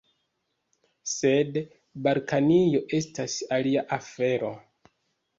Sed 1.09 1.59
Balkanio 2.07 2.81
estas 2.99 3.35
alia 3.59 3.83
afero. 3.99 4.51